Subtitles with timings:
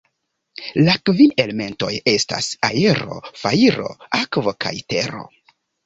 [0.87, 5.29] La kvin elementoj estas: Aero, Fajro, Akvo kaj Tero.